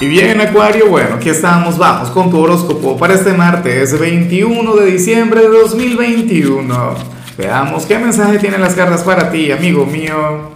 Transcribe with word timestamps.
Y 0.00 0.08
bien, 0.08 0.40
Acuario, 0.40 0.88
bueno, 0.88 1.14
aquí 1.14 1.28
estamos, 1.28 1.78
vamos 1.78 2.10
con 2.10 2.28
tu 2.28 2.40
horóscopo 2.40 2.96
para 2.96 3.14
este 3.14 3.32
martes 3.32 3.96
21 3.96 4.74
de 4.74 4.86
diciembre 4.86 5.42
de 5.42 5.48
2021. 5.48 6.94
Veamos 7.38 7.86
qué 7.86 7.96
mensaje 7.98 8.38
tienen 8.38 8.60
las 8.60 8.74
cartas 8.74 9.04
para 9.04 9.30
ti, 9.30 9.52
amigo 9.52 9.86
mío. 9.86 10.52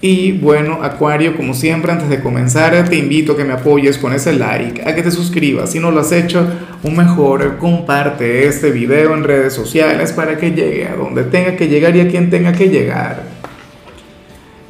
Y 0.00 0.32
bueno, 0.32 0.80
Acuario, 0.82 1.36
como 1.36 1.54
siempre, 1.54 1.92
antes 1.92 2.08
de 2.08 2.20
comenzar, 2.20 2.88
te 2.88 2.96
invito 2.96 3.32
a 3.32 3.36
que 3.36 3.44
me 3.44 3.52
apoyes 3.52 3.98
con 3.98 4.12
ese 4.14 4.32
like, 4.32 4.82
a 4.82 4.92
que 4.96 5.02
te 5.02 5.12
suscribas. 5.12 5.70
Si 5.70 5.78
no 5.78 5.92
lo 5.92 6.00
has 6.00 6.10
hecho, 6.10 6.44
un 6.82 6.96
mejor, 6.96 7.58
comparte 7.58 8.48
este 8.48 8.72
video 8.72 9.14
en 9.14 9.22
redes 9.22 9.52
sociales 9.52 10.12
para 10.12 10.38
que 10.38 10.50
llegue 10.50 10.88
a 10.88 10.96
donde 10.96 11.22
tenga 11.22 11.54
que 11.54 11.68
llegar 11.68 11.94
y 11.94 12.00
a 12.00 12.08
quien 12.08 12.30
tenga 12.30 12.52
que 12.52 12.68
llegar. 12.68 13.39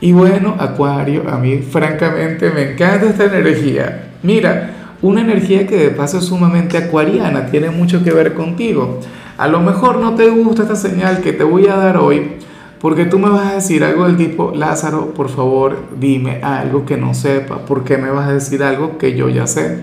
Y 0.01 0.13
bueno, 0.13 0.57
Acuario, 0.59 1.29
a 1.29 1.37
mí 1.37 1.59
francamente 1.59 2.51
me 2.51 2.73
encanta 2.73 3.07
esta 3.07 3.25
energía. 3.25 4.11
Mira, 4.23 4.97
una 5.03 5.21
energía 5.21 5.67
que 5.67 5.77
de 5.77 5.91
paso 5.91 6.19
es 6.19 6.25
sumamente 6.25 6.79
acuariana, 6.79 7.47
tiene 7.47 7.71
mucho 7.71 8.03
que 8.03 8.13
ver 8.13 8.35
contigo. 8.35 9.01
A 9.37 9.49
lo 9.49 9.61
mejor 9.61 9.99
no 9.99 10.15
te 10.15 10.29
gusta 10.29 10.63
esta 10.63 10.77
señal 10.77 11.21
que 11.21 11.33
te 11.33 11.45
voy 11.45 11.67
a 11.67 11.77
dar 11.77 11.97
hoy, 11.97 12.33
porque 12.81 13.07
tú 13.07 13.19
me 13.19 13.29
vas 13.29 13.47
a 13.47 13.55
decir 13.55 13.85
algo 13.85 14.07
del 14.07 14.17
tipo, 14.17 14.53
Lázaro, 14.55 15.13
por 15.15 15.29
favor, 15.29 15.89
dime 15.99 16.41
algo 16.43 16.85
que 16.85 16.97
no 16.97 17.15
sepa. 17.15 17.65
¿Por 17.67 17.85
qué 17.85 17.99
me 17.99 18.11
vas 18.11 18.29
a 18.29 18.33
decir 18.33 18.63
algo 18.63 18.99
que 18.99 19.17
yo 19.17 19.29
ya 19.29 19.47
sé? 19.47 19.81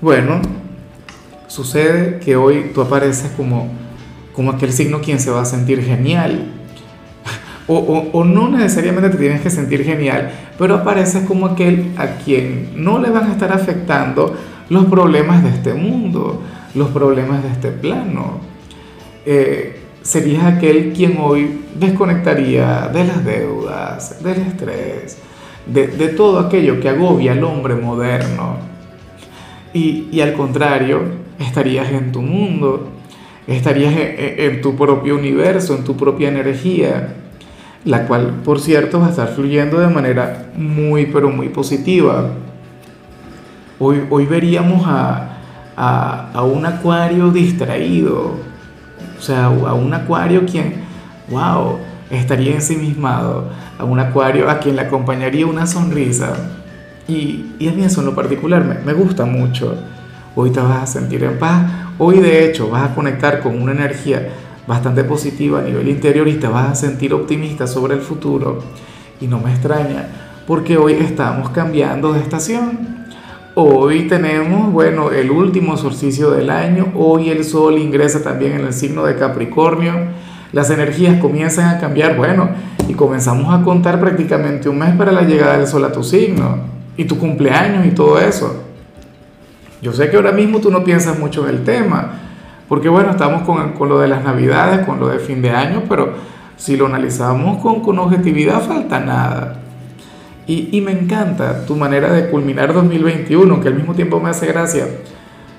Bueno, 0.00 0.40
sucede 1.46 2.18
que 2.18 2.34
hoy 2.34 2.70
tú 2.74 2.82
apareces 2.82 3.30
como, 3.36 3.68
como 4.32 4.52
aquel 4.52 4.72
signo 4.72 5.00
quien 5.00 5.20
se 5.20 5.30
va 5.30 5.42
a 5.42 5.44
sentir 5.44 5.82
genial. 5.82 6.52
O, 7.68 8.24
no 8.24 8.48
necesariamente 8.48 9.10
te 9.10 9.18
tienes 9.18 9.40
que 9.40 9.48
sentir 9.48 9.84
genial, 9.84 10.30
pero 10.58 10.74
apareces 10.74 11.24
como 11.24 11.46
aquel 11.46 11.92
a 11.96 12.16
quien 12.16 12.70
no 12.74 12.98
le 12.98 13.08
van 13.10 13.28
a 13.28 13.32
estar 13.32 13.52
afectando 13.52 14.34
los 14.68 14.86
problemas 14.86 15.44
de 15.44 15.50
este 15.50 15.74
mundo, 15.74 16.42
los 16.74 16.88
problemas 16.88 17.42
de 17.42 17.50
este 17.50 17.70
plano. 17.70 18.40
Eh, 19.24 19.80
serías 20.02 20.44
aquel 20.44 20.92
quien 20.92 21.18
hoy 21.20 21.60
desconectaría 21.76 22.88
de 22.92 23.04
las 23.04 23.24
deudas, 23.24 24.22
del 24.22 24.40
estrés, 24.40 25.18
de, 25.66 26.08
todo 26.08 26.40
aquello 26.40 26.80
que 26.80 26.88
agobia 26.88 27.32
al 27.32 27.44
hombre 27.44 27.76
moderno. 27.76 28.56
Y, 29.72 30.20
al 30.20 30.34
contrario, 30.34 31.00
estarías 31.38 31.90
en 31.92 32.12
tu 32.12 32.20
mundo, 32.20 32.88
estarías 33.46 33.94
en, 33.94 34.14
en 34.18 34.60
tu 34.60 34.76
propio 34.76 35.14
universo, 35.14 35.76
en 35.76 35.84
tu 35.84 35.96
propia 35.96 36.28
energía, 36.28 37.21
la 37.84 38.06
cual, 38.06 38.40
por 38.44 38.60
cierto, 38.60 39.00
va 39.00 39.08
a 39.08 39.10
estar 39.10 39.28
fluyendo 39.28 39.80
de 39.80 39.88
manera 39.88 40.46
muy, 40.56 41.06
pero 41.06 41.30
muy 41.30 41.48
positiva. 41.48 42.30
Hoy, 43.78 44.04
hoy 44.10 44.26
veríamos 44.26 44.86
a, 44.86 45.38
a, 45.76 46.30
a 46.32 46.42
un 46.44 46.64
acuario 46.64 47.30
distraído, 47.30 48.36
o 49.18 49.22
sea, 49.22 49.46
a 49.46 49.74
un 49.74 49.92
acuario 49.92 50.46
quien, 50.46 50.74
wow, 51.28 51.78
estaría 52.10 52.54
ensimismado, 52.54 53.48
a 53.78 53.84
un 53.84 53.98
acuario 53.98 54.48
a 54.48 54.58
quien 54.58 54.76
le 54.76 54.82
acompañaría 54.82 55.46
una 55.46 55.66
sonrisa. 55.66 56.34
Y, 57.08 57.54
y 57.58 57.68
a 57.68 57.72
mí 57.72 57.82
eso 57.82 58.00
en 58.00 58.06
lo 58.06 58.14
particular 58.14 58.64
me, 58.64 58.76
me 58.78 58.92
gusta 58.92 59.24
mucho. 59.24 59.76
Hoy 60.36 60.50
te 60.50 60.60
vas 60.60 60.82
a 60.82 60.86
sentir 60.86 61.24
en 61.24 61.38
paz, 61.38 61.64
hoy 61.98 62.20
de 62.20 62.46
hecho 62.46 62.70
vas 62.70 62.90
a 62.90 62.94
conectar 62.94 63.40
con 63.40 63.60
una 63.60 63.72
energía 63.72 64.28
bastante 64.66 65.04
positiva 65.04 65.60
a 65.60 65.62
nivel 65.62 65.88
interior 65.88 66.28
y 66.28 66.34
te 66.34 66.46
vas 66.46 66.70
a 66.70 66.74
sentir 66.74 67.14
optimista 67.14 67.66
sobre 67.66 67.94
el 67.94 68.00
futuro. 68.00 68.60
Y 69.20 69.26
no 69.26 69.38
me 69.38 69.50
extraña, 69.50 70.06
porque 70.46 70.76
hoy 70.76 70.94
estamos 70.94 71.50
cambiando 71.50 72.12
de 72.12 72.20
estación. 72.20 73.02
Hoy 73.54 74.08
tenemos, 74.08 74.72
bueno, 74.72 75.10
el 75.10 75.30
último 75.30 75.76
solsticio 75.76 76.30
del 76.30 76.48
año, 76.48 76.92
hoy 76.94 77.28
el 77.28 77.44
sol 77.44 77.78
ingresa 77.78 78.22
también 78.22 78.52
en 78.52 78.66
el 78.66 78.72
signo 78.72 79.04
de 79.04 79.16
Capricornio, 79.16 79.92
las 80.52 80.70
energías 80.70 81.20
comienzan 81.20 81.74
a 81.74 81.78
cambiar, 81.78 82.16
bueno, 82.16 82.48
y 82.88 82.94
comenzamos 82.94 83.52
a 83.54 83.62
contar 83.62 84.00
prácticamente 84.00 84.68
un 84.68 84.78
mes 84.78 84.94
para 84.96 85.12
la 85.12 85.22
llegada 85.22 85.58
del 85.58 85.66
sol 85.66 85.84
a 85.84 85.92
tu 85.92 86.02
signo, 86.02 86.58
y 86.96 87.04
tu 87.04 87.18
cumpleaños 87.18 87.86
y 87.86 87.90
todo 87.90 88.18
eso. 88.18 88.64
Yo 89.82 89.92
sé 89.92 90.08
que 90.08 90.16
ahora 90.16 90.32
mismo 90.32 90.60
tú 90.60 90.70
no 90.70 90.82
piensas 90.84 91.18
mucho 91.18 91.46
en 91.46 91.56
el 91.56 91.64
tema, 91.64 92.21
porque 92.72 92.88
bueno, 92.88 93.10
estamos 93.10 93.42
con, 93.42 93.72
con 93.72 93.90
lo 93.90 93.98
de 93.98 94.08
las 94.08 94.24
navidades, 94.24 94.86
con 94.86 94.98
lo 94.98 95.08
de 95.08 95.18
fin 95.18 95.42
de 95.42 95.50
año, 95.50 95.82
pero 95.90 96.14
si 96.56 96.74
lo 96.74 96.86
analizamos 96.86 97.60
con, 97.60 97.82
con 97.82 97.98
objetividad, 97.98 98.62
falta 98.62 98.98
nada. 98.98 99.60
Y, 100.46 100.70
y, 100.72 100.80
me 100.80 100.92
encanta 100.92 101.66
tu 101.66 101.76
manera 101.76 102.10
de 102.10 102.30
culminar 102.30 102.72
2021, 102.72 103.60
que 103.60 103.68
al 103.68 103.74
mismo 103.74 103.92
tiempo 103.92 104.20
me 104.20 104.30
hace 104.30 104.46
gracia, 104.46 104.86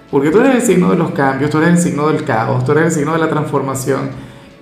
porque 0.09 0.31
tú 0.31 0.39
eres 0.39 0.55
el 0.55 0.61
signo 0.63 0.89
de 0.89 0.97
los 0.97 1.11
cambios, 1.11 1.51
tú 1.51 1.59
eres 1.59 1.69
el 1.69 1.77
signo 1.77 2.07
del 2.07 2.23
caos, 2.23 2.65
tú 2.65 2.71
eres 2.71 2.85
el 2.85 2.91
signo 2.91 3.13
de 3.13 3.19
la 3.19 3.29
transformación, 3.29 4.09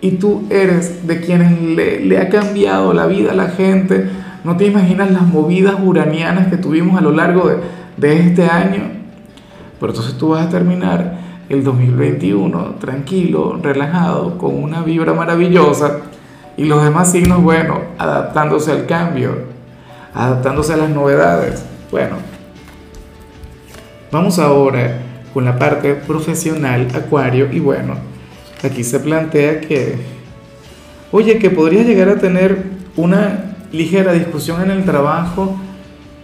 y 0.01 0.17
tú 0.17 0.43
eres 0.49 1.07
de 1.07 1.21
quienes 1.21 1.57
le, 1.57 2.01
le 2.01 2.19
ha 2.19 2.27
cambiado 2.27 2.91
la 2.91 3.05
vida 3.05 3.31
a 3.31 3.35
la 3.35 3.47
gente. 3.47 4.09
No 4.43 4.57
te 4.57 4.65
imaginas 4.65 5.09
las 5.09 5.25
movidas 5.25 5.75
uranianas 5.81 6.47
que 6.47 6.57
tuvimos 6.57 6.99
a 6.99 7.01
lo 7.01 7.13
largo 7.13 7.47
de, 7.47 7.59
de 7.95 8.19
este 8.19 8.43
año, 8.43 8.91
pero 9.79 9.93
entonces 9.93 10.17
tú 10.17 10.31
vas 10.31 10.47
a 10.47 10.49
terminar 10.49 11.20
el 11.51 11.63
2021 11.63 12.75
tranquilo, 12.79 13.59
relajado, 13.61 14.37
con 14.37 14.61
una 14.61 14.81
vibra 14.81 15.13
maravillosa, 15.13 15.99
y 16.57 16.65
los 16.65 16.83
demás 16.83 17.11
signos, 17.11 17.41
bueno, 17.41 17.79
adaptándose 17.97 18.71
al 18.71 18.85
cambio 18.85 19.51
adaptándose 20.13 20.73
a 20.73 20.77
las 20.77 20.89
novedades. 20.89 21.63
Bueno, 21.89 22.17
vamos 24.11 24.39
ahora 24.39 24.99
con 25.33 25.45
la 25.45 25.57
parte 25.57 25.95
profesional, 25.95 26.87
Acuario, 26.93 27.51
y 27.51 27.59
bueno, 27.59 27.95
aquí 28.63 28.83
se 28.83 28.99
plantea 28.99 29.61
que, 29.61 29.95
oye, 31.11 31.37
que 31.39 31.49
podrías 31.49 31.85
llegar 31.85 32.09
a 32.09 32.17
tener 32.17 32.63
una 32.97 33.55
ligera 33.71 34.11
discusión 34.11 34.61
en 34.61 34.71
el 34.71 34.83
trabajo, 34.83 35.55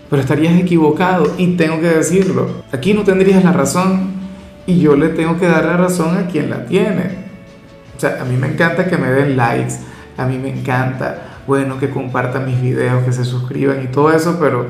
pero 0.10 0.22
estarías 0.22 0.60
equivocado, 0.60 1.34
y 1.38 1.56
tengo 1.56 1.80
que 1.80 1.88
decirlo, 1.88 2.64
aquí 2.72 2.94
no 2.94 3.04
tendrías 3.04 3.44
la 3.44 3.54
razón, 3.54 4.17
y 4.68 4.80
yo 4.80 4.96
le 4.96 5.10
tengo 5.10 5.40
que 5.40 5.48
dar 5.48 5.66
la 5.66 5.78
razón 5.78 6.18
a 6.18 6.28
quien 6.28 6.52
la 6.52 6.66
tiene. 6.66 7.26
O 7.96 8.00
sea, 8.00 8.22
a 8.22 8.26
mí 8.26 8.38
me 8.38 8.48
encanta 8.48 8.86
que 8.86 8.98
me 8.98 9.10
den 9.10 9.36
likes, 9.36 9.76
a 10.18 10.26
mí 10.26 10.38
me 10.38 10.50
encanta 10.50 11.38
bueno, 11.48 11.80
que 11.80 11.90
compartan 11.90 12.46
mis 12.46 12.62
videos, 12.62 13.04
que 13.06 13.14
se 13.14 13.24
suscriban 13.24 13.82
y 13.82 13.88
todo 13.88 14.12
eso, 14.12 14.38
pero, 14.40 14.68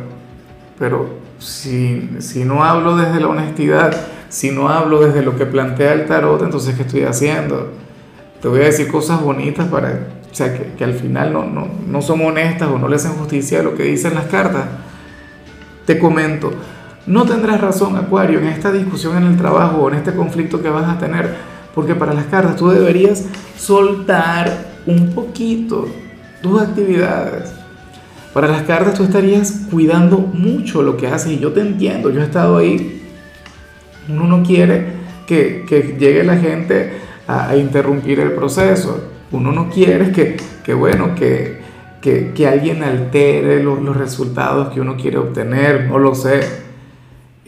pero 0.78 1.10
si, 1.40 2.10
si 2.20 2.46
no 2.46 2.64
hablo 2.64 2.96
desde 2.96 3.20
la 3.20 3.28
honestidad, 3.28 3.98
si 4.30 4.52
no 4.52 4.70
hablo 4.70 5.02
desde 5.02 5.24
lo 5.24 5.36
que 5.36 5.48
plantea 5.48 5.94
el 5.94 6.06
tarot, 6.06 6.44
entonces 6.44 6.76
¿qué 6.76 6.84
estoy 6.84 7.04
haciendo? 7.04 7.72
Te 8.42 8.48
voy 8.48 8.62
a 8.62 8.66
decir 8.66 8.92
cosas 8.92 9.22
bonitas 9.22 9.68
para, 9.68 9.90
o 10.32 10.36
sea, 10.36 10.54
que, 10.54 10.74
que 10.78 10.84
al 10.84 10.94
final 10.94 11.34
no, 11.34 11.46
no, 11.46 11.68
no 11.88 12.02
son 12.04 12.24
honestas 12.24 12.70
o 12.70 12.78
no 12.78 12.88
le 12.88 12.98
hacen 12.98 13.14
justicia 13.14 13.62
a 13.62 13.64
lo 13.64 13.74
que 13.74 13.84
dicen 13.84 14.14
las 14.14 14.26
cartas. 14.26 14.66
Te 15.88 15.98
comento, 15.98 16.54
no 17.08 17.24
tendrás 17.24 17.62
razón, 17.62 17.96
Acuario, 17.96 18.40
en 18.40 18.48
esta 18.48 18.70
discusión 18.70 19.16
en 19.16 19.24
el 19.24 19.38
trabajo 19.38 19.78
o 19.78 19.90
en 19.90 19.96
este 19.96 20.14
conflicto 20.14 20.62
que 20.62 20.70
vas 20.70 20.90
a 20.90 21.00
tener, 21.00 21.36
porque 21.74 21.96
para 21.96 22.14
las 22.14 22.26
cartas 22.26 22.58
tú 22.58 22.68
deberías 22.68 23.24
soltar 23.58 24.52
un 24.86 25.14
poquito 25.14 25.88
tus 26.42 26.62
actividades. 26.62 27.54
Para 28.34 28.50
las 28.50 28.64
cartas 28.64 28.96
tú 28.96 29.04
estarías 29.04 29.68
cuidando 29.72 30.18
mucho 30.18 30.84
lo 30.84 30.98
que 30.98 31.08
haces 31.08 31.32
y 31.32 31.40
yo 31.40 31.54
te 31.54 31.62
entiendo, 31.62 32.12
yo 32.12 32.20
he 32.22 32.26
estado 32.26 32.58
ahí. 32.58 33.02
Uno 34.10 34.26
no 34.28 34.44
quiere 34.44 34.98
que, 35.26 35.66
que 35.68 35.96
llegue 35.98 36.26
la 36.26 36.36
gente 36.36 36.92
a, 37.26 37.56
interrumpir 37.56 38.20
el 38.20 38.34
proceso. 38.34 39.12
Uno 39.32 39.54
no 39.54 39.70
quiere 39.70 40.12
que, 40.12 40.38
que 40.64 40.74
bueno, 40.74 41.16
que, 41.16 41.62
que, 42.02 42.48
alguien 42.48 42.84
altere 42.84 43.64
los, 43.64 43.82
los 43.82 43.96
resultados 43.96 44.74
que 44.74 44.82
uno 44.82 44.98
quiere 44.98 45.18
obtener, 45.18 45.88
no 45.88 46.00
lo 46.00 46.14
sé. 46.14 46.67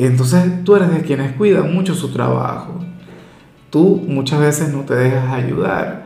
Entonces 0.06 0.64
tú 0.64 0.78
eres 0.78 0.92
de 0.92 1.02
quienes 1.02 1.34
cuidan 1.34 1.74
mucho 1.74 1.94
su 1.94 2.10
trabajo. 2.10 2.80
Tú 3.70 4.02
muchas 4.08 4.40
veces 4.40 4.74
no 4.74 4.82
te 4.82 4.96
dejas 4.96 5.34
ayudar. 5.34 6.06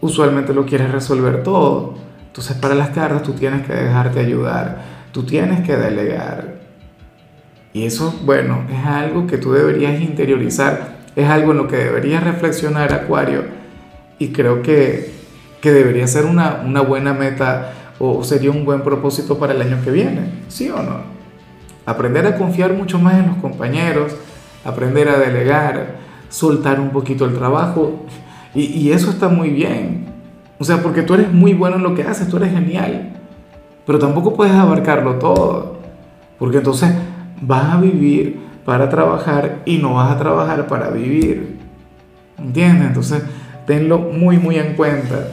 Usualmente 0.00 0.54
lo 0.54 0.64
quieres 0.64 0.90
resolver 0.90 1.42
todo. 1.42 1.96
Entonces 2.26 2.56
para 2.56 2.74
las 2.74 2.88
cartas 2.90 3.22
tú 3.22 3.34
tienes 3.34 3.66
que 3.66 3.74
dejarte 3.74 4.20
ayudar, 4.20 4.80
tú 5.12 5.24
tienes 5.24 5.60
que 5.66 5.76
delegar. 5.76 6.60
Y 7.74 7.84
eso, 7.84 8.18
bueno, 8.24 8.64
es 8.72 8.86
algo 8.86 9.26
que 9.26 9.36
tú 9.36 9.52
deberías 9.52 10.00
interiorizar, 10.00 10.96
es 11.14 11.28
algo 11.28 11.52
en 11.52 11.58
lo 11.58 11.68
que 11.68 11.76
deberías 11.76 12.24
reflexionar, 12.24 12.92
Acuario. 12.92 13.44
Y 14.18 14.28
creo 14.28 14.62
que, 14.62 15.12
que 15.60 15.72
debería 15.72 16.06
ser 16.06 16.24
una, 16.24 16.62
una 16.64 16.80
buena 16.80 17.12
meta 17.12 17.72
o 17.98 18.24
sería 18.24 18.50
un 18.50 18.64
buen 18.64 18.82
propósito 18.82 19.38
para 19.38 19.52
el 19.52 19.60
año 19.60 19.78
que 19.84 19.90
viene, 19.90 20.44
¿sí 20.48 20.70
o 20.70 20.82
no? 20.82 21.19
Aprender 21.86 22.26
a 22.26 22.36
confiar 22.36 22.72
mucho 22.74 22.98
más 22.98 23.14
en 23.14 23.28
los 23.28 23.36
compañeros, 23.36 24.14
aprender 24.64 25.08
a 25.08 25.18
delegar, 25.18 25.96
soltar 26.28 26.80
un 26.80 26.90
poquito 26.90 27.24
el 27.24 27.34
trabajo. 27.34 28.04
Y, 28.54 28.90
eso 28.90 29.10
está 29.10 29.28
muy 29.28 29.50
bien. 29.50 30.06
O 30.58 30.64
sea, 30.64 30.82
porque 30.82 31.02
tú 31.02 31.14
eres 31.14 31.32
muy 31.32 31.54
bueno 31.54 31.76
en 31.76 31.82
lo 31.82 31.94
que 31.94 32.02
haces, 32.02 32.28
tú 32.28 32.36
eres 32.36 32.52
genial. 32.52 33.12
Pero 33.86 33.98
tampoco 33.98 34.34
puedes 34.34 34.54
abarcarlo 34.54 35.14
todo. 35.16 35.78
Porque 36.38 36.58
entonces 36.58 36.92
vas 37.40 37.74
a 37.74 37.80
vivir 37.80 38.40
para 38.64 38.88
trabajar 38.88 39.62
y 39.64 39.78
no 39.78 39.94
vas 39.94 40.12
a 40.12 40.18
trabajar 40.18 40.66
para 40.66 40.90
vivir. 40.90 41.58
¿Entiendes? 42.38 42.88
Entonces, 42.88 43.22
tenlo 43.66 43.98
muy, 43.98 44.38
muy 44.38 44.56
en 44.56 44.74
cuenta. 44.74 45.28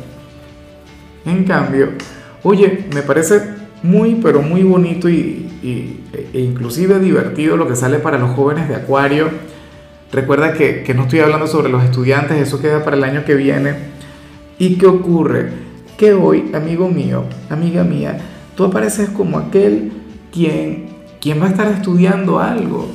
En 1.26 1.44
cambio, 1.44 1.90
oye, 2.44 2.88
me 2.94 3.02
parece 3.02 3.42
muy, 3.84 4.16
pero 4.16 4.42
muy 4.42 4.64
bonito 4.64 5.10
y, 5.10 5.47
e 5.64 6.40
inclusive 6.40 7.00
divertido 7.00 7.58
lo 7.58 7.68
que 7.68 7.76
sale 7.76 8.00
para 8.00 8.18
los 8.18 8.32
jóvenes 8.32 8.68
de 8.68 8.76
Acuario. 8.76 9.30
Recuerda 10.12 10.54
que, 10.54 10.84
que 10.84 10.94
no 10.94 11.04
estoy 11.04 11.20
hablando 11.20 11.48
sobre 11.48 11.70
los 11.70 11.84
estudiantes, 11.84 12.38
eso 12.38 12.62
queda 12.62 12.84
para 12.84 12.96
el 12.96 13.04
año 13.04 13.26
que 13.26 13.36
viene. 13.36 13.76
¿Y 14.58 14.76
qué 14.76 14.88
ocurre? 14.88 15.52
Que 15.98 16.14
hoy, 16.14 16.52
amigo 16.54 16.90
mío, 16.90 17.24
amiga 17.50 17.84
mía, 17.84 18.18
tú 18.56 18.64
apareces 18.64 19.10
como 19.10 19.38
aquel 19.38 19.92
quien, 20.32 20.90
quien 21.20 21.42
va 21.42 21.46
a 21.46 21.50
estar 21.50 21.68
estudiando 21.68 22.40
algo 22.40 22.88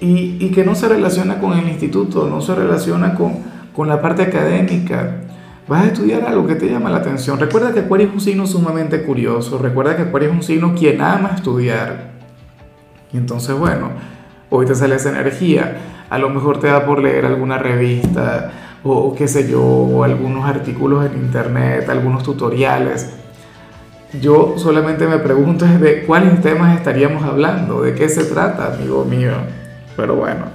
y, 0.00 0.36
y 0.40 0.50
que 0.50 0.64
no 0.64 0.74
se 0.74 0.88
relaciona 0.88 1.38
con 1.38 1.58
el 1.58 1.68
instituto, 1.68 2.28
no 2.28 2.40
se 2.40 2.54
relaciona 2.54 3.14
con, 3.14 3.38
con 3.74 3.88
la 3.88 4.00
parte 4.00 4.22
académica. 4.22 5.22
Vas 5.70 5.84
a 5.84 5.86
estudiar 5.86 6.24
algo 6.24 6.48
que 6.48 6.56
te 6.56 6.68
llama 6.68 6.90
la 6.90 6.96
atención. 6.96 7.38
Recuerda 7.38 7.72
que 7.72 7.78
Acuario 7.78 8.08
es 8.08 8.12
un 8.12 8.20
signo 8.20 8.44
sumamente 8.44 9.04
curioso. 9.04 9.56
Recuerda 9.56 9.94
que 9.94 10.02
Acuario 10.02 10.30
es 10.30 10.34
un 10.34 10.42
signo 10.42 10.74
quien 10.74 11.00
ama 11.00 11.30
estudiar. 11.36 12.10
Y 13.12 13.18
entonces, 13.18 13.56
bueno, 13.56 13.90
hoy 14.50 14.66
te 14.66 14.74
sale 14.74 14.96
esa 14.96 15.10
energía. 15.10 15.76
A 16.10 16.18
lo 16.18 16.28
mejor 16.28 16.58
te 16.58 16.66
da 16.66 16.84
por 16.84 17.00
leer 17.00 17.24
alguna 17.24 17.56
revista 17.56 18.50
o, 18.82 19.14
qué 19.14 19.28
sé 19.28 19.48
yo, 19.48 19.62
o 19.62 20.02
algunos 20.02 20.44
artículos 20.44 21.06
en 21.06 21.16
internet, 21.20 21.88
algunos 21.88 22.24
tutoriales. 22.24 23.08
Yo 24.20 24.54
solamente 24.56 25.06
me 25.06 25.20
pregunto 25.20 25.66
de 25.66 26.02
cuáles 26.04 26.40
temas 26.40 26.76
estaríamos 26.76 27.22
hablando, 27.22 27.82
de 27.82 27.94
qué 27.94 28.08
se 28.08 28.24
trata, 28.24 28.74
amigo 28.74 29.04
mío. 29.04 29.34
Pero 29.96 30.16
bueno, 30.16 30.46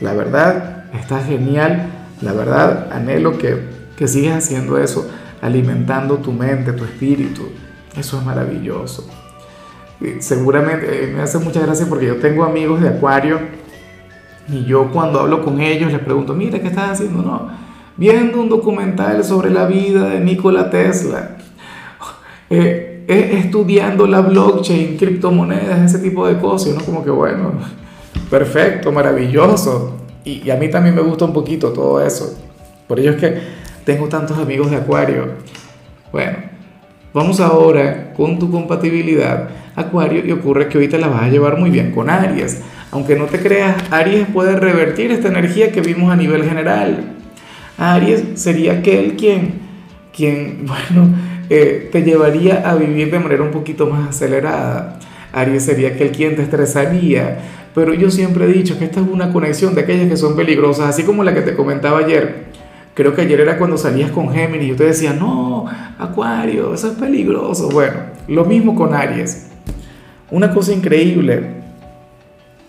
la 0.00 0.12
verdad 0.12 0.84
está 0.92 1.18
genial 1.18 1.90
la 2.20 2.32
verdad, 2.32 2.88
anhelo 2.92 3.36
que, 3.38 3.73
que 3.96 4.08
sigas 4.08 4.44
haciendo 4.44 4.78
eso, 4.78 5.08
alimentando 5.40 6.18
tu 6.18 6.32
mente, 6.32 6.72
tu 6.72 6.84
espíritu. 6.84 7.42
Eso 7.96 8.18
es 8.18 8.24
maravilloso. 8.24 9.08
seguramente 10.18 11.04
eh, 11.04 11.06
me 11.06 11.22
hace 11.22 11.38
mucha 11.38 11.60
gracia 11.60 11.86
porque 11.88 12.06
yo 12.06 12.16
tengo 12.16 12.44
amigos 12.44 12.80
de 12.80 12.88
Acuario 12.88 13.38
y 14.48 14.64
yo 14.64 14.90
cuando 14.92 15.20
hablo 15.20 15.44
con 15.44 15.60
ellos 15.60 15.92
les 15.92 16.00
pregunto, 16.00 16.34
mira, 16.34 16.60
¿qué 16.60 16.68
estás 16.68 16.90
haciendo? 16.90 17.22
No, 17.22 17.48
viendo 17.96 18.40
un 18.40 18.48
documental 18.48 19.24
sobre 19.24 19.50
la 19.50 19.66
vida 19.66 20.08
de 20.08 20.20
Nikola 20.20 20.70
Tesla, 20.70 21.36
eh, 22.50 23.04
estudiando 23.06 24.06
la 24.06 24.20
blockchain, 24.20 24.96
criptomonedas, 24.96 25.94
ese 25.94 26.02
tipo 26.02 26.26
de 26.26 26.38
cosas, 26.38 26.74
¿no? 26.74 26.84
Como 26.84 27.04
que 27.04 27.10
bueno, 27.10 27.52
perfecto, 28.30 28.92
maravilloso. 28.92 29.94
Y, 30.24 30.50
a 30.50 30.56
mí 30.56 30.70
también 30.70 30.94
me 30.94 31.02
gusta 31.02 31.26
un 31.26 31.32
poquito 31.32 31.70
todo 31.72 32.04
eso. 32.04 32.38
Por 32.88 32.98
ello 32.98 33.12
es 33.12 33.16
que 33.16 33.38
tengo 33.84 34.08
tantos 34.08 34.38
amigos 34.38 34.70
de 34.70 34.76
Acuario. 34.76 35.28
Bueno, 36.12 36.38
vamos 37.12 37.40
ahora 37.40 38.12
con 38.14 38.38
tu 38.38 38.50
compatibilidad 38.50 39.48
Acuario 39.76 40.24
y 40.24 40.30
ocurre 40.30 40.68
que 40.68 40.78
ahorita 40.78 40.98
la 40.98 41.08
vas 41.08 41.24
a 41.24 41.28
llevar 41.28 41.58
muy 41.58 41.70
bien 41.70 41.90
con 41.90 42.08
Aries. 42.08 42.60
Aunque 42.92 43.16
no 43.16 43.26
te 43.26 43.40
creas, 43.40 43.76
Aries 43.90 44.26
puede 44.32 44.54
revertir 44.56 45.10
esta 45.10 45.28
energía 45.28 45.72
que 45.72 45.80
vimos 45.80 46.12
a 46.12 46.16
nivel 46.16 46.44
general. 46.44 47.14
Aries 47.76 48.22
sería 48.34 48.74
aquel 48.74 49.16
quien, 49.16 49.54
quien 50.16 50.64
bueno, 50.66 51.08
eh, 51.50 51.88
te 51.90 52.02
llevaría 52.02 52.68
a 52.68 52.76
vivir 52.76 53.10
de 53.10 53.18
manera 53.18 53.42
un 53.42 53.50
poquito 53.50 53.88
más 53.88 54.10
acelerada. 54.10 55.00
Aries 55.32 55.64
sería 55.64 55.88
aquel 55.88 56.12
quien 56.12 56.36
te 56.36 56.42
estresaría, 56.42 57.38
pero 57.74 57.92
yo 57.92 58.12
siempre 58.12 58.44
he 58.44 58.52
dicho 58.52 58.78
que 58.78 58.84
esta 58.84 59.00
es 59.00 59.08
una 59.08 59.32
conexión 59.32 59.74
de 59.74 59.80
aquellas 59.80 60.08
que 60.08 60.16
son 60.16 60.36
peligrosas, 60.36 60.88
así 60.90 61.02
como 61.02 61.24
la 61.24 61.34
que 61.34 61.42
te 61.42 61.56
comentaba 61.56 61.98
ayer. 61.98 62.44
Creo 62.94 63.14
que 63.14 63.22
ayer 63.22 63.40
era 63.40 63.58
cuando 63.58 63.76
salías 63.76 64.12
con 64.12 64.32
Géminis 64.32 64.72
y 64.72 64.76
te 64.76 64.84
decía, 64.84 65.12
no, 65.12 65.66
Acuario, 65.98 66.72
eso 66.72 66.92
es 66.92 66.94
peligroso. 66.94 67.68
Bueno, 67.70 67.96
lo 68.28 68.44
mismo 68.44 68.76
con 68.76 68.94
Aries. 68.94 69.48
Una 70.30 70.54
cosa 70.54 70.72
increíble. 70.72 71.62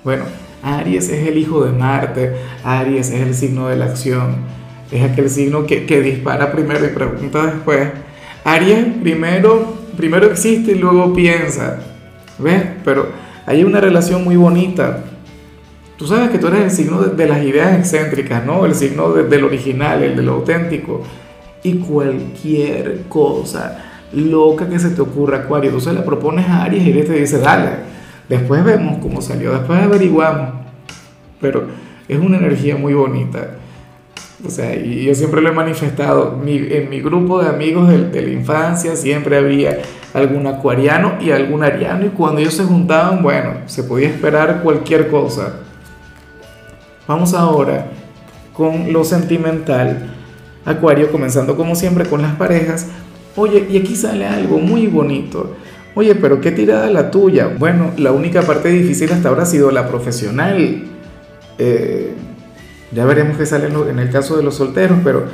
Bueno, 0.03 0.25
Aries 0.63 1.09
es 1.09 1.27
el 1.27 1.37
hijo 1.37 1.63
de 1.63 1.71
Marte, 1.71 2.35
Aries 2.63 3.11
es 3.11 3.21
el 3.21 3.35
signo 3.35 3.67
de 3.67 3.75
la 3.75 3.85
acción, 3.85 4.37
es 4.91 5.03
aquel 5.03 5.29
signo 5.29 5.67
que, 5.67 5.85
que 5.85 6.01
dispara 6.01 6.51
primero 6.51 6.83
y 6.83 6.89
pregunta 6.89 7.45
después. 7.45 7.89
Aries 8.43 8.85
primero, 9.01 9.75
primero 9.95 10.25
existe 10.25 10.71
y 10.71 10.79
luego 10.79 11.13
piensa. 11.13 11.81
¿Ves? 12.39 12.63
Pero 12.83 13.09
hay 13.45 13.63
una 13.63 13.79
relación 13.79 14.23
muy 14.23 14.35
bonita. 14.37 15.03
Tú 15.97 16.07
sabes 16.07 16.29
que 16.29 16.39
tú 16.39 16.47
eres 16.47 16.61
el 16.61 16.71
signo 16.71 17.01
de, 17.01 17.27
las 17.27 17.41
ideas 17.43 17.79
excéntricas, 17.79 18.45
¿no? 18.45 18.65
El 18.65 18.75
signo 18.75 19.13
del 19.13 19.43
original, 19.45 20.03
el 20.03 20.15
de 20.15 20.23
lo 20.23 20.33
auténtico. 20.33 21.01
Y 21.63 21.77
cualquier 21.77 23.03
cosa 23.07 23.81
loca 24.11 24.67
que 24.67 24.77
se 24.77 24.89
te 24.89 25.01
ocurra, 25.01 25.39
Acuario, 25.39 25.71
tú 25.71 25.79
se 25.79 25.93
la 25.93 26.03
propones 26.03 26.47
a 26.47 26.63
Aries 26.63 26.83
y 26.83 26.91
él 26.91 27.05
te 27.05 27.13
dice, 27.13 27.39
dale. 27.39 27.95
Después 28.27 28.63
vemos 28.63 28.97
cómo 29.01 29.21
salió, 29.21 29.53
después 29.53 29.81
averiguamos. 29.81 30.49
Pero 31.39 31.67
es 32.07 32.19
una 32.19 32.37
energía 32.37 32.75
muy 32.75 32.93
bonita. 32.93 33.51
O 34.45 34.49
sea, 34.49 34.75
y 34.75 35.05
yo 35.05 35.15
siempre 35.15 35.41
lo 35.41 35.49
he 35.49 35.53
manifestado. 35.53 36.41
en 36.45 36.89
mi 36.89 36.99
grupo 36.99 37.41
de 37.41 37.49
amigos 37.49 37.87
de, 37.87 38.09
de 38.09 38.21
la 38.21 38.29
infancia 38.29 38.97
siempre 38.97 39.37
había 39.37 39.77
algún 40.13 40.45
acuariano 40.47 41.13
y 41.21 41.31
algún 41.31 41.63
ariano 41.63 42.05
y 42.05 42.09
cuando 42.09 42.41
ellos 42.41 42.53
se 42.53 42.63
juntaban, 42.63 43.23
bueno, 43.23 43.53
se 43.65 43.83
podía 43.83 44.09
esperar 44.09 44.61
cualquier 44.61 45.07
cosa. 45.07 45.64
Vamos 47.07 47.33
ahora 47.33 47.91
con 48.53 48.91
lo 48.91 49.03
sentimental. 49.03 50.13
Acuario, 50.65 51.11
comenzando 51.11 51.55
como 51.55 51.75
siempre 51.75 52.05
con 52.05 52.21
las 52.21 52.35
parejas. 52.35 52.87
Oye, 53.35 53.67
y 53.69 53.77
aquí 53.77 53.95
sale 53.95 54.25
algo 54.25 54.57
muy 54.59 54.87
bonito. 54.87 55.55
Oye, 55.93 56.15
pero 56.15 56.41
qué 56.41 56.51
tirada 56.51 56.89
la 56.89 57.11
tuya. 57.11 57.55
Bueno, 57.57 57.91
la 57.97 58.11
única 58.11 58.41
parte 58.41 58.69
difícil 58.69 59.11
hasta 59.11 59.29
ahora 59.29 59.43
ha 59.43 59.45
sido 59.45 59.71
la 59.71 59.87
profesional. 59.87 60.83
Eh, 61.57 62.13
ya 62.91 63.05
veremos 63.05 63.37
qué 63.37 63.45
sale 63.45 63.67
en 63.67 63.99
el 63.99 64.09
caso 64.09 64.37
de 64.37 64.43
los 64.43 64.55
solteros, 64.55 64.99
pero 65.03 65.25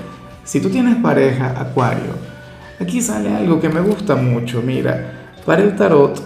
si 0.43 0.59
tú 0.59 0.69
tienes 0.69 0.97
pareja, 0.97 1.55
Acuario, 1.59 2.31
Aquí 2.81 2.99
sale 2.99 3.31
algo 3.31 3.61
que 3.61 3.69
me 3.69 3.79
gusta 3.79 4.15
mucho, 4.15 4.63
mira, 4.63 5.35
para 5.45 5.61
el 5.61 5.75
tarot 5.75 6.19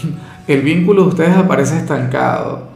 el 0.46 0.62
vínculo 0.62 1.02
de 1.02 1.08
ustedes 1.08 1.36
aparece 1.36 1.76
estancado. 1.76 2.68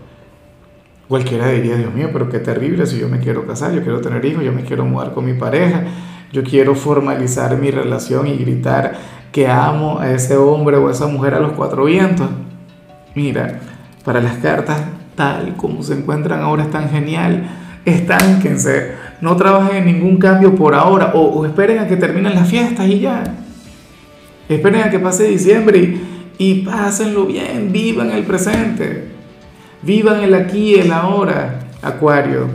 Cualquiera 1.13 1.51
diría, 1.51 1.77
Dios 1.77 1.93
mío, 1.93 2.09
pero 2.11 2.31
qué 2.31 2.39
terrible 2.39 2.87
si 2.87 2.99
yo 2.99 3.07
me 3.07 3.19
quiero 3.19 3.47
casar, 3.47 3.71
yo 3.75 3.83
quiero 3.83 4.01
tener 4.01 4.25
hijos, 4.25 4.43
yo 4.43 4.51
me 4.51 4.65
quiero 4.65 4.87
mudar 4.87 5.13
con 5.13 5.27
mi 5.27 5.35
pareja, 5.35 5.83
yo 6.33 6.43
quiero 6.43 6.75
formalizar 6.75 7.59
mi 7.59 7.71
relación 7.71 8.27
y 8.29 8.39
gritar 8.39 8.95
que 9.31 9.47
amo 9.47 9.99
a 9.99 10.11
ese 10.11 10.39
hombre 10.39 10.79
o 10.79 10.89
a 10.89 10.93
esa 10.93 11.07
mujer 11.09 11.35
a 11.35 11.41
los 11.41 11.53
cuatro 11.53 11.85
vientos. 11.85 12.31
Mira, 13.15 13.61
para 14.07 14.23
las 14.23 14.39
cartas 14.39 14.85
tal 15.15 15.55
como 15.59 15.83
se 15.83 15.93
encuentran 15.93 16.41
ahora 16.41 16.63
es 16.63 16.71
tan 16.71 16.89
genial, 16.89 17.45
estánquense, 17.85 18.93
no 19.21 19.37
trabajen 19.37 19.77
en 19.77 19.85
ningún 19.85 20.17
cambio 20.17 20.55
por 20.55 20.75
ahora 20.75 21.13
o, 21.15 21.45
esperen 21.45 21.81
a 21.81 21.89
que 21.89 21.99
terminen 21.99 22.35
las 22.35 22.49
fiestas 22.49 22.89
y 22.89 23.01
ya. 23.01 23.23
Esperen 24.49 24.81
a 24.81 24.91
que 24.91 24.99
pase 24.99 25.25
diciembre 25.25 25.79
y, 25.79 26.35
y 26.39 26.55
pásenlo 26.63 27.27
bien, 27.27 27.71
vivan 27.71 28.13
el 28.13 28.23
presente, 28.23 29.12
vivan 29.83 30.23
el 30.23 30.35
aquí 30.35 30.77
y 30.77 30.81
el 30.81 30.93
ahora, 30.93 31.61
Acuario. 31.83 32.49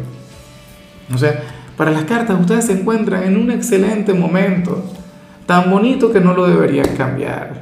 O 1.13 1.17
sea, 1.17 1.41
para 1.75 1.91
las 1.91 2.03
cartas 2.03 2.39
ustedes 2.39 2.65
se 2.65 2.73
encuentran 2.73 3.23
en 3.23 3.37
un 3.37 3.51
excelente 3.51 4.13
momento, 4.13 4.83
tan 5.45 5.69
bonito 5.69 6.11
que 6.11 6.19
no 6.19 6.33
lo 6.33 6.47
deberían 6.47 6.95
cambiar. 6.95 7.61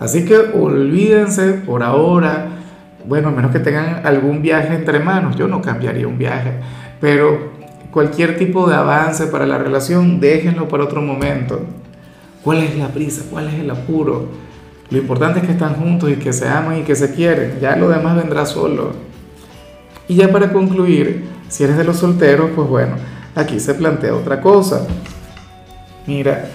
Así 0.00 0.24
que 0.24 0.36
olvídense 0.36 1.52
por 1.54 1.82
ahora, 1.82 2.46
bueno, 3.06 3.28
a 3.28 3.30
menos 3.32 3.50
que 3.50 3.58
tengan 3.58 4.06
algún 4.06 4.42
viaje 4.42 4.74
entre 4.74 5.00
manos, 5.00 5.36
yo 5.36 5.48
no 5.48 5.60
cambiaría 5.60 6.06
un 6.06 6.18
viaje, 6.18 6.52
pero 7.00 7.52
cualquier 7.90 8.38
tipo 8.38 8.68
de 8.68 8.76
avance 8.76 9.26
para 9.26 9.46
la 9.46 9.58
relación, 9.58 10.20
déjenlo 10.20 10.68
para 10.68 10.84
otro 10.84 11.02
momento. 11.02 11.60
¿Cuál 12.44 12.58
es 12.58 12.76
la 12.76 12.88
prisa? 12.88 13.24
¿Cuál 13.30 13.48
es 13.48 13.54
el 13.54 13.70
apuro? 13.70 14.28
Lo 14.90 14.98
importante 14.98 15.40
es 15.40 15.46
que 15.46 15.52
están 15.52 15.74
juntos 15.74 16.10
y 16.10 16.16
que 16.16 16.32
se 16.32 16.48
aman 16.48 16.78
y 16.78 16.82
que 16.82 16.94
se 16.94 17.14
quieren. 17.14 17.58
Ya 17.60 17.76
lo 17.76 17.88
demás 17.88 18.16
vendrá 18.16 18.46
solo. 18.46 18.92
Y 20.08 20.16
ya 20.16 20.32
para 20.32 20.52
concluir, 20.52 21.24
si 21.48 21.64
eres 21.64 21.76
de 21.76 21.84
los 21.84 21.98
solteros, 21.98 22.50
pues 22.54 22.66
bueno, 22.68 22.96
aquí 23.34 23.60
se 23.60 23.74
plantea 23.74 24.14
otra 24.14 24.40
cosa. 24.40 24.86
Mira, 26.06 26.48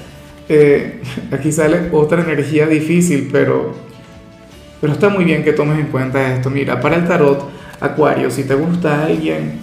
eh, 0.49 1.01
aquí 1.31 1.51
sale 1.51 1.89
otra 1.91 2.23
energía 2.23 2.65
difícil, 2.65 3.29
pero, 3.31 3.73
pero 4.81 4.93
está 4.93 5.09
muy 5.09 5.25
bien 5.25 5.43
que 5.43 5.53
tomes 5.53 5.79
en 5.79 5.87
cuenta 5.87 6.33
esto. 6.33 6.49
Mira, 6.49 6.81
para 6.81 6.95
el 6.95 7.07
tarot, 7.07 7.49
Acuario, 7.79 8.31
si 8.31 8.45
te 8.45 8.55
gusta 8.55 9.05
alguien, 9.05 9.59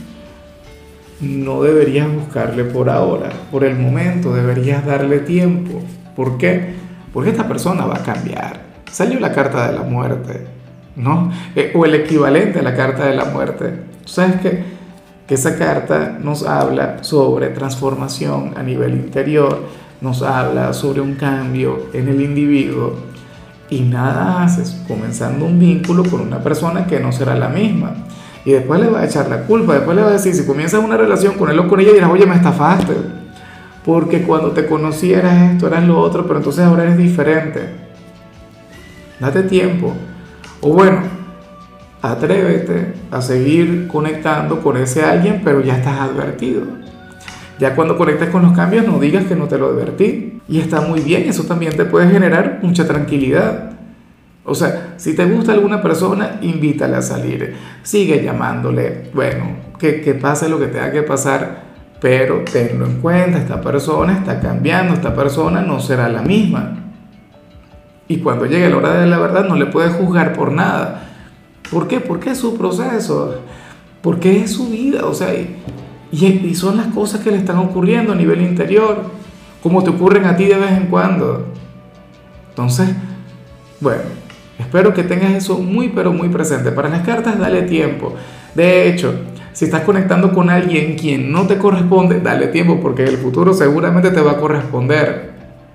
no 1.21 1.62
deberías 1.62 2.12
buscarle 2.12 2.65
por 2.65 2.91
ahora, 2.91 3.31
por 3.50 3.65
el 3.65 3.77
momento, 3.77 4.35
deberías 4.35 4.85
darle 4.87 5.21
tiempo. 5.21 5.83
¿Por 6.15 6.39
qué? 6.39 6.75
Porque 7.12 7.31
esta 7.31 7.47
persona 7.49 7.87
va 7.87 7.97
a 7.97 8.02
cambiar. 8.02 8.61
Salió 8.90 9.21
la 9.21 9.33
carta 9.33 9.71
de 9.71 9.79
la 9.79 9.83
muerte. 9.83 10.61
¿no? 10.97 11.31
Eh, 11.55 11.73
o 11.75 11.85
el 11.85 11.95
equivalente 11.95 12.61
a 12.61 12.62
la 12.62 12.75
carta 12.75 13.07
de 13.07 13.17
la 13.17 13.25
muerte. 13.26 13.83
Tú 14.05 14.09
sabes 14.09 14.40
que, 14.40 14.62
que 15.26 15.35
esa 15.35 15.57
carta 15.57 16.19
nos 16.21 16.47
habla 16.47 17.02
sobre 17.02 17.49
transformación 17.49 18.55
a 18.57 18.62
nivel 18.62 18.95
interior, 18.95 19.62
nos 20.00 20.23
habla 20.23 20.73
sobre 20.73 21.00
un 21.00 21.14
cambio 21.14 21.88
en 21.93 22.09
el 22.09 22.21
individuo 22.21 22.95
y 23.69 23.81
nada 23.81 24.43
haces 24.43 24.83
comenzando 24.88 25.47
un 25.47 25.59
vínculo 25.59 26.02
con 26.05 26.21
una 26.21 26.43
persona 26.43 26.87
que 26.87 26.99
no 27.00 27.12
será 27.12 27.35
la 27.35 27.49
misma. 27.49 27.95
Y 28.45 28.52
después 28.52 28.81
le 28.81 28.88
va 28.88 29.00
a 29.00 29.05
echar 29.05 29.29
la 29.29 29.43
culpa, 29.43 29.75
después 29.75 29.95
le 29.95 30.02
va 30.02 30.09
a 30.09 30.12
decir, 30.12 30.35
si 30.35 30.47
comienzas 30.47 30.83
una 30.83 30.97
relación 30.97 31.35
con 31.35 31.50
él 31.50 31.59
o 31.59 31.69
con 31.69 31.79
ella, 31.79 31.93
dirás, 31.93 32.11
oye, 32.11 32.26
me 32.26 32.37
estafaste. 32.37 32.95
Porque 33.91 34.23
cuando 34.23 34.53
te 34.53 34.67
conocí 34.67 35.13
eras 35.13 35.51
esto, 35.51 35.67
eras 35.67 35.85
lo 35.85 35.99
otro, 35.99 36.25
pero 36.25 36.37
entonces 36.37 36.65
ahora 36.65 36.85
eres 36.85 36.97
diferente. 36.97 37.71
Date 39.19 39.43
tiempo. 39.43 39.93
O 40.61 40.75
bueno, 40.75 41.01
atrévete 42.01 42.95
a 43.11 43.21
seguir 43.21 43.89
conectando 43.89 44.61
con 44.63 44.77
ese 44.77 45.03
alguien, 45.03 45.41
pero 45.43 45.61
ya 45.61 45.77
estás 45.77 45.99
advertido. 45.99 46.63
Ya 47.59 47.75
cuando 47.75 47.97
conectes 47.97 48.29
con 48.29 48.43
los 48.43 48.53
cambios, 48.53 48.87
no 48.87 49.01
digas 49.01 49.25
que 49.25 49.35
no 49.35 49.49
te 49.49 49.59
lo 49.59 49.67
advertí. 49.67 50.41
Y 50.47 50.61
está 50.61 50.83
muy 50.83 51.01
bien, 51.01 51.25
eso 51.29 51.43
también 51.43 51.77
te 51.77 51.85
puede 51.85 52.09
generar 52.13 52.61
mucha 52.63 52.87
tranquilidad. 52.87 53.73
O 54.45 54.55
sea, 54.55 54.95
si 54.99 55.17
te 55.17 55.25
gusta 55.25 55.51
alguna 55.51 55.83
persona, 55.83 56.39
invítala 56.43 56.99
a 56.99 57.03
salir. 57.03 57.57
Sigue 57.83 58.23
llamándole. 58.23 59.11
Bueno, 59.13 59.57
que, 59.81 60.01
que 60.01 60.15
pase 60.15 60.49
lo 60.49 60.61
que 60.61 60.69
tenga 60.69 60.93
que 60.93 61.03
pasar, 61.03 61.70
pero 62.00 62.42
tenlo 62.50 62.87
en 62.87 63.00
cuenta, 63.00 63.38
esta 63.38 63.61
persona 63.61 64.14
está 64.14 64.40
cambiando, 64.40 64.95
esta 64.95 65.14
persona 65.14 65.61
no 65.61 65.80
será 65.80 66.09
la 66.09 66.23
misma. 66.23 66.76
Y 68.09 68.19
cuando 68.19 68.47
llegue 68.47 68.71
la 68.71 68.76
hora 68.76 69.00
de 69.00 69.07
la 69.07 69.19
verdad, 69.19 69.47
no 69.47 69.54
le 69.54 69.66
puedes 69.66 69.95
juzgar 69.95 70.33
por 70.33 70.50
nada. 70.50 71.09
¿Por 71.71 71.87
qué? 71.87 72.00
Porque 72.00 72.30
es 72.30 72.38
su 72.38 72.57
proceso, 72.57 73.37
porque 74.00 74.42
es 74.42 74.52
su 74.52 74.69
vida, 74.69 75.04
o 75.04 75.14
sea, 75.14 75.33
y, 75.35 75.57
y 76.11 76.54
son 76.54 76.78
las 76.78 76.88
cosas 76.88 77.21
que 77.21 77.30
le 77.30 77.37
están 77.37 77.59
ocurriendo 77.59 78.12
a 78.12 78.16
nivel 78.16 78.40
interior, 78.40 79.04
como 79.62 79.85
te 79.85 79.90
ocurren 79.90 80.25
a 80.25 80.37
ti 80.37 80.47
de 80.47 80.57
vez 80.57 80.73
en 80.73 80.87
cuando. 80.87 81.47
Entonces, 82.49 82.88
bueno, 83.78 84.02
espero 84.59 84.92
que 84.95 85.04
tengas 85.04 85.33
eso 85.35 85.59
muy, 85.59 85.90
pero 85.90 86.12
muy 86.12 86.30
presente. 86.30 86.73
Para 86.73 86.88
las 86.88 87.02
cartas, 87.02 87.38
dale 87.38 87.62
tiempo. 87.62 88.14
De 88.54 88.88
hecho, 88.88 89.14
si 89.52 89.64
estás 89.64 89.83
conectando 89.83 90.33
con 90.33 90.49
alguien 90.49 90.97
quien 90.97 91.33
no 91.33 91.47
te 91.47 91.59
corresponde, 91.59 92.21
dale 92.21 92.49
tiempo 92.49 92.78
porque 92.80 93.04
el 93.04 93.16
futuro 93.16 93.52
seguramente 93.52 94.11
te 94.11 94.21
va 94.21 94.33
a 94.33 94.37
corresponder. 94.37 95.30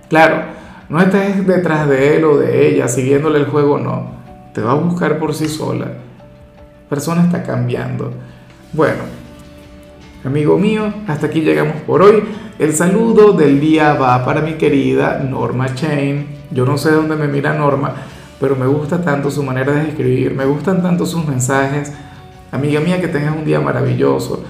Claro, 0.09 0.43
no 0.87 1.01
estés 1.01 1.45
detrás 1.45 1.89
de 1.89 2.15
él 2.15 2.25
o 2.25 2.37
de 2.37 2.69
ella 2.69 2.87
siguiéndole 2.87 3.39
el 3.39 3.45
juego, 3.45 3.77
no. 3.79 4.15
Te 4.53 4.61
va 4.61 4.71
a 4.71 4.75
buscar 4.75 5.19
por 5.19 5.33
sí 5.33 5.47
sola. 5.47 5.85
La 5.85 6.89
persona 6.89 7.23
está 7.23 7.43
cambiando. 7.43 8.13
Bueno, 8.71 9.03
amigo 10.23 10.57
mío, 10.57 10.93
hasta 11.07 11.27
aquí 11.27 11.41
llegamos 11.41 11.77
por 11.81 12.01
hoy. 12.01 12.23
El 12.57 12.73
saludo 12.73 13.33
del 13.33 13.59
día 13.59 13.95
va 13.95 14.23
para 14.23 14.41
mi 14.41 14.53
querida 14.53 15.19
Norma 15.19 15.73
Chain. 15.75 16.27
Yo 16.51 16.65
no 16.65 16.77
sé 16.77 16.91
dónde 16.91 17.15
me 17.15 17.27
mira 17.27 17.53
Norma, 17.53 17.93
pero 18.39 18.55
me 18.55 18.67
gusta 18.67 19.01
tanto 19.01 19.29
su 19.29 19.43
manera 19.43 19.73
de 19.73 19.89
escribir, 19.89 20.33
me 20.33 20.45
gustan 20.45 20.81
tanto 20.81 21.05
sus 21.05 21.25
mensajes 21.25 21.91
Amiga 22.55 22.79
mía, 22.79 23.01
que 23.01 23.09
tengas 23.09 23.35
un 23.35 23.43
día 23.43 23.59
maravilloso, 23.59 24.41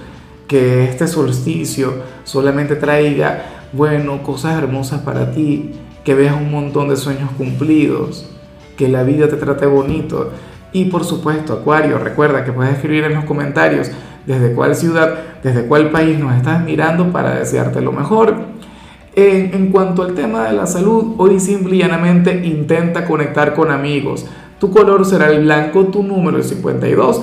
que 0.46 0.84
este 0.84 1.08
solsticio 1.08 1.92
solamente 2.22 2.76
traiga, 2.76 3.66
bueno, 3.72 4.22
cosas 4.22 4.56
hermosas 4.56 5.00
para 5.00 5.32
ti, 5.32 5.72
que 6.04 6.14
veas 6.14 6.36
un 6.36 6.52
montón 6.52 6.88
de 6.88 6.96
sueños 6.96 7.30
cumplidos, 7.36 8.30
que 8.76 8.88
la 8.88 9.02
vida 9.02 9.28
te 9.28 9.36
trate 9.36 9.66
bonito. 9.66 10.30
Y 10.72 10.84
por 10.84 11.04
supuesto, 11.04 11.52
Acuario, 11.52 11.98
recuerda 11.98 12.44
que 12.44 12.52
puedes 12.52 12.74
escribir 12.74 13.04
en 13.04 13.14
los 13.14 13.24
comentarios 13.24 13.90
desde 14.24 14.52
cuál 14.52 14.76
ciudad, 14.76 15.14
desde 15.42 15.66
cuál 15.66 15.90
país 15.90 16.16
nos 16.16 16.36
estás 16.36 16.62
mirando 16.64 17.10
para 17.10 17.34
desearte 17.34 17.80
lo 17.80 17.90
mejor. 17.90 18.36
En, 19.16 19.52
en, 19.52 19.72
cuanto 19.72 20.02
al 20.02 20.14
tema 20.14 20.44
de 20.44 20.52
la 20.52 20.66
salud, 20.66 21.14
hoy 21.16 21.40
simple 21.40 21.74
y 21.74 21.78
llanamente 21.78 22.46
intenta 22.46 23.04
conectar 23.04 23.54
con 23.54 23.72
amigos. 23.72 24.26
Tu 24.60 24.70
color 24.70 25.04
será 25.04 25.30
el 25.30 25.42
blanco, 25.42 25.86
tu 25.86 26.02
número 26.02 26.38
es 26.38 26.48
52. 26.50 27.22